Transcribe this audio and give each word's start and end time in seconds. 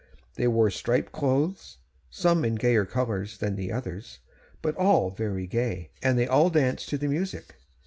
They 0.33 0.47
wore 0.47 0.71
striped 0.71 1.11
clothes, 1.11 1.77
some 2.09 2.43
in 2.43 2.55
gayer 2.55 2.85
colours 2.85 3.37
than 3.37 3.55
the 3.55 3.71
others, 3.71 4.17
but 4.63 4.75
all 4.75 5.11
very 5.11 5.45
gay; 5.45 5.91
and 6.01 6.17
they 6.17 6.25
all 6.27 6.49
danced 6.49 6.89
to 6.89 6.97
the 6.97 7.07
music. 7.07 7.53